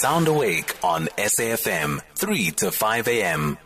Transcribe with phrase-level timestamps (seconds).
[0.00, 3.58] Sound Awake on SAFM, 3 to 5 a.m.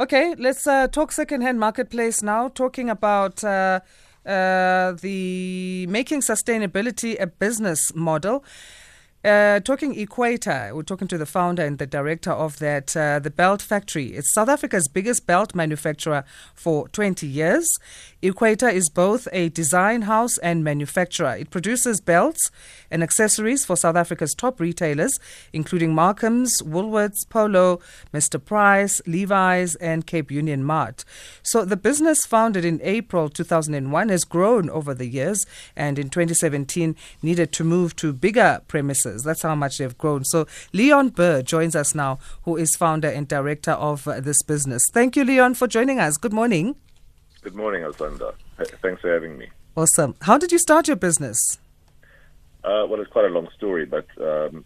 [0.00, 2.48] Okay, let's uh, talk second-hand marketplace now.
[2.48, 3.78] Talking about uh,
[4.26, 8.44] uh, the making sustainability a business model.
[9.24, 13.30] Uh, talking Equator, we're talking to the founder and the director of that, uh, the
[13.30, 14.06] Belt Factory.
[14.06, 16.24] It's South Africa's biggest belt manufacturer
[16.56, 17.72] for 20 years.
[18.20, 21.36] Equator is both a design house and manufacturer.
[21.36, 22.50] It produces belts
[22.90, 25.20] and accessories for South Africa's top retailers,
[25.52, 27.78] including Markham's, Woolworths, Polo,
[28.12, 28.44] Mr.
[28.44, 31.04] Price, Levi's, and Cape Union Mart.
[31.44, 36.96] So the business, founded in April 2001, has grown over the years and in 2017
[37.22, 39.24] needed to move to bigger premises businesses.
[39.24, 40.24] That's how much they've grown.
[40.24, 44.82] So Leon Buhr joins us now, who is founder and director of uh, this business.
[44.92, 46.16] Thank you, Leon, for joining us.
[46.16, 46.76] Good morning.
[47.42, 48.34] Good morning, Alessandra.
[48.82, 49.48] Thanks for having me.
[49.76, 50.14] Awesome.
[50.22, 51.58] How did you start your business?
[52.64, 54.64] Uh, well, it's quite a long story, but um,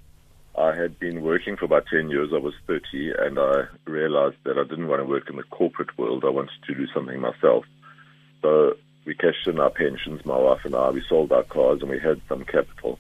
[0.59, 2.31] I had been working for about 10 years.
[2.35, 5.97] I was 30, and I realized that I didn't want to work in the corporate
[5.97, 6.25] world.
[6.25, 7.65] I wanted to do something myself.
[8.43, 8.75] So
[9.07, 10.91] we cashed in our pensions, my wife and I.
[10.91, 12.99] We sold our cars, and we had some capital.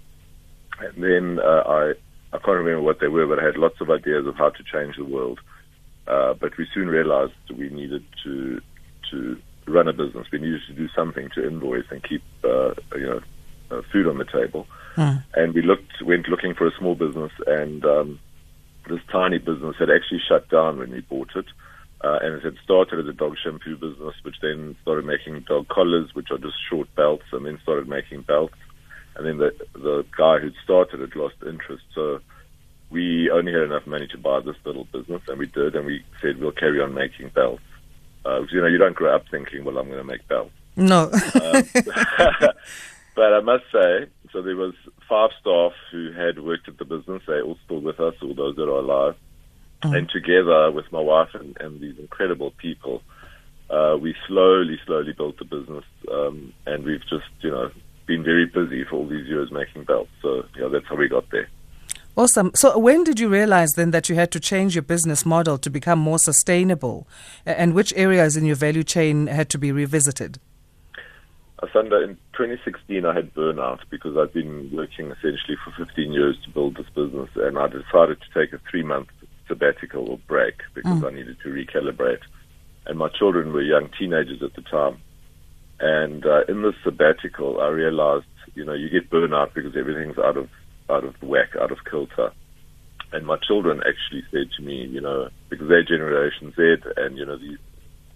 [0.79, 1.93] And then uh, I
[2.33, 4.63] I can't remember what they were, but I had lots of ideas of how to
[4.63, 5.41] change the world.
[6.07, 8.61] Uh, but we soon realized we needed to
[9.11, 10.27] to run a business.
[10.33, 13.21] We needed to do something to invoice and keep uh, you know
[13.71, 14.67] uh, food on the table.
[14.97, 15.25] Mm.
[15.35, 18.21] And we looked went looking for a small business, and um,
[18.89, 21.47] this tiny business had actually shut down when we bought it.
[22.05, 25.67] Uh, and it had started as a dog shampoo business, which then started making dog
[25.69, 28.55] collars, which are just short belts, and then started making belts
[29.17, 31.84] and then the the guy who'd started it lost interest.
[31.95, 32.20] So
[32.91, 36.05] we only had enough money to buy this little business, and we did, and we
[36.20, 37.62] said we'll carry on making belts.
[38.25, 40.53] Uh, you know, you don't grow up thinking, well, I'm going to make belts.
[40.77, 41.05] No.
[41.05, 41.62] um,
[43.14, 44.75] but I must say, so there was
[45.08, 47.23] five staff who had worked at the business.
[47.27, 49.17] They're all still with us, all those that are alive.
[49.83, 49.98] Mm.
[49.98, 53.02] And together with my wife and, and these incredible people,
[53.70, 55.85] uh, we slowly, slowly built the business.
[56.11, 57.70] Um, and we've just, you know,
[58.06, 60.11] been very busy for all these years making belts.
[60.22, 61.48] So, yeah, that's how we got there.
[62.17, 62.50] Awesome.
[62.55, 65.68] So, when did you realize then that you had to change your business model to
[65.68, 67.06] become more sustainable?
[67.44, 70.39] And which areas in your value chain had to be revisited?
[71.62, 76.50] Asanda, in 2016, I had burnout because I'd been working essentially for 15 years to
[76.50, 79.08] build this business, and I decided to take a three month
[79.48, 81.06] sabbatical or break because mm.
[81.06, 82.20] I needed to recalibrate.
[82.86, 85.00] And my children were young teenagers at the time.
[85.81, 90.37] And uh, in this sabbatical, I realized, you know, you get burnout because everything's out
[90.37, 90.48] of
[90.89, 92.31] out of whack, out of kilter.
[93.13, 97.27] And my children actually said to me, you know, because they're Generation Z, and you
[97.27, 97.59] know, these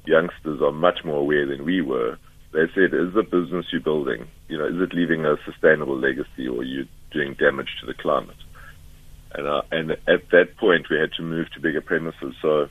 [0.07, 2.17] youngsters are much more aware than we were.
[2.53, 6.49] They said, "Is the business you're building, you know, is it leaving a sustainable legacy,
[6.49, 8.37] or are you doing damage to the climate?"
[9.35, 12.35] And uh, and at that point, we had to move to bigger premises.
[12.43, 12.69] So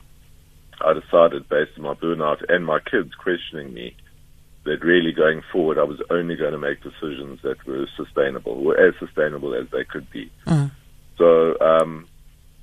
[0.84, 3.96] I decided, based on my burnout and my kids questioning me,
[4.64, 8.78] that really going forward, I was only going to make decisions that were sustainable, were
[8.78, 10.30] as sustainable as they could be.
[10.46, 10.70] Mm.
[11.16, 12.06] So um,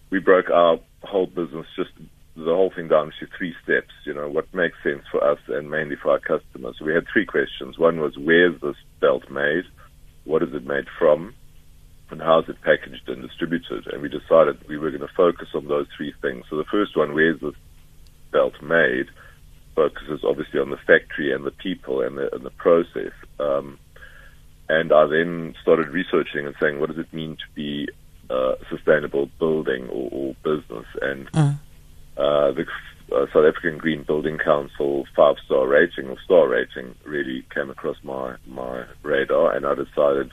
[0.10, 1.92] we broke our whole business, just
[2.36, 3.94] the whole thing down to three steps.
[4.06, 6.76] You know, what makes sense for us and mainly for our customers.
[6.78, 7.80] So we had three questions.
[7.80, 9.66] One was, where's this belt made?
[10.26, 11.34] What is it made from?
[12.10, 13.88] And how is it packaged and distributed?
[13.88, 16.46] And we decided we were going to focus on those three things.
[16.50, 17.56] So the first one, where's this
[18.32, 19.08] belt made?
[19.78, 23.14] Focuses obviously on the factory and the people and the, and the process.
[23.40, 23.78] Um,
[24.68, 27.88] and I then started researching and saying, what does it mean to be
[28.30, 30.88] a sustainable building or, or business?
[31.02, 31.60] And mm.
[32.18, 32.66] uh, the
[33.16, 37.98] uh, South African Green Building Council five star rating or star rating really came across
[38.04, 40.32] my, my radar, and I decided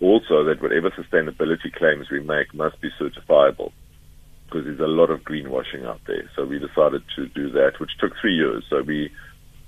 [0.00, 3.72] also that whatever sustainability claims we make must be certifiable
[4.48, 6.28] because there's a lot of greenwashing out there.
[6.34, 8.64] So we decided to do that, which took three years.
[8.70, 9.10] So we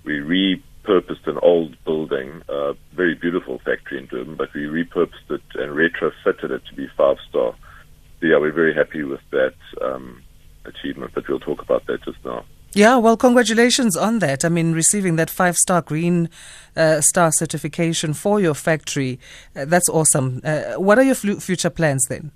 [0.04, 5.42] we repurposed an old building, a very beautiful factory in Durban, but we repurposed it
[5.54, 7.55] and retrofitted it to be five star.
[8.20, 10.22] So yeah, we're very happy with that um,
[10.64, 12.44] achievement, but we'll talk about that just now.
[12.72, 14.44] Yeah, well, congratulations on that.
[14.44, 16.31] I mean, receiving that five star green
[16.76, 19.19] uh, star certification for your factory,
[19.56, 20.40] uh, that's awesome.
[20.44, 22.31] Uh, what are your future plans then?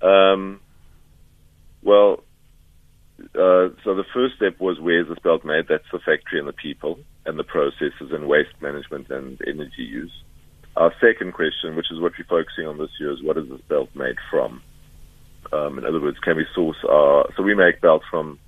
[0.00, 0.60] Um,
[1.88, 2.22] well,
[3.34, 5.64] uh, so the first step was where's this belt made?
[5.68, 10.12] That's the factory and the people and the processes and waste management and energy use.
[10.76, 13.62] Our second question, which is what we're focusing on this year, is what is this
[13.70, 14.60] belt made from?
[15.50, 18.38] Um, in other words, can we source our, so we make belts from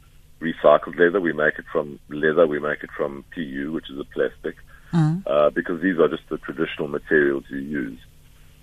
[0.42, 4.04] recycled leather, we make it from leather, we make it from PU, which is a
[4.04, 4.56] plastic,
[4.92, 5.22] mm.
[5.26, 7.98] uh, because these are just the traditional materials you use.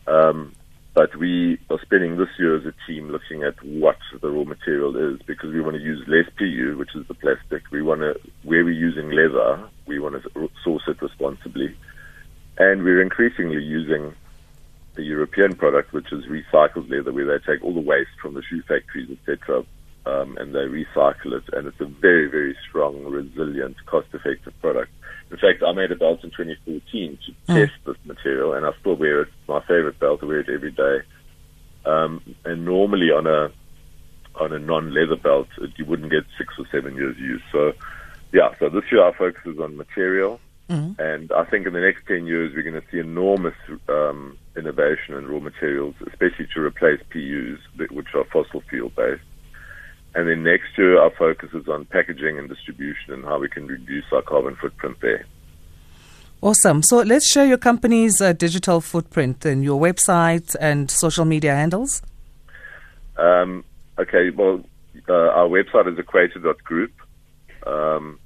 [0.06, 0.54] Um,
[0.98, 5.14] but we are spending this year as a team looking at what the raw material
[5.14, 7.62] is because we want to use less PU, which is the plastic.
[7.70, 11.78] We want to, where we're using leather, we want to source it responsibly.
[12.58, 14.16] And we're increasingly using
[14.96, 18.42] the European product, which is recycled leather, where they take all the waste from the
[18.42, 19.66] shoe factories, etc.,
[20.08, 21.44] um, and they recycle it.
[21.54, 24.92] And it's a very, very strong, resilient, cost-effective product.
[25.30, 27.56] In fact, I made a belt in 2014 to mm.
[27.56, 29.28] test this material, and I still wear it.
[29.28, 30.22] It's my favorite belt.
[30.24, 31.00] I wear it every day.
[31.86, 33.52] Um, and normally on a
[34.40, 37.42] on a non-leather belt, you wouldn't get six or seven years use.
[37.52, 37.74] So,
[38.32, 38.54] yeah.
[38.60, 40.40] So this year our focus is on material,
[40.70, 41.02] mm-hmm.
[41.02, 43.56] and I think in the next ten years we're going to see enormous
[43.90, 49.24] um, innovation in raw materials, especially to replace PUs, which are fossil fuel based.
[50.18, 53.68] And then next year, our focus is on packaging and distribution and how we can
[53.68, 55.28] reduce our carbon footprint there.
[56.42, 56.82] Awesome.
[56.82, 62.02] So let's share your company's uh, digital footprint and your website and social media handles.
[63.16, 63.64] Um,
[64.00, 64.64] okay, well,
[65.08, 66.94] uh, our website is equator.group,
[67.68, 68.20] um,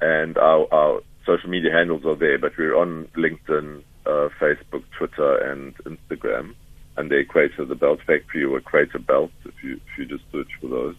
[0.00, 5.38] and our, our, social media handles are there, but we're on LinkedIn, uh, Facebook, Twitter,
[5.38, 6.54] and Instagram,
[6.96, 10.50] and the Equator, the Belt Factory, or Equator Belt, if you, if you just search
[10.60, 10.94] for those.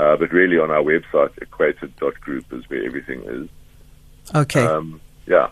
[0.00, 3.48] Uh, but really, on our website, equator.group is where everything is.
[4.34, 4.64] Okay.
[4.64, 5.50] Um, yeah.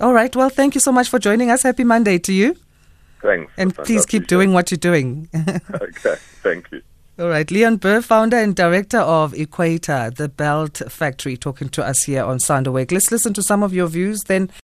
[0.00, 0.34] All right.
[0.34, 1.62] Well, thank you so much for joining us.
[1.62, 2.56] Happy Monday to you.
[3.22, 3.52] Thanks.
[3.56, 5.28] And please keep doing what you're doing.
[5.80, 6.16] okay.
[6.42, 6.82] Thank you.
[7.20, 7.48] All right.
[7.48, 12.40] Leon Buhr, founder and director of Equator, the belt factory, talking to us here on
[12.40, 12.90] Sound Awake.
[12.90, 14.50] Let's listen to some of your views then.